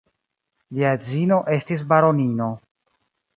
Lia 0.77 0.93
edzino 0.99 1.37
estis 1.57 1.85
baronino. 1.93 2.49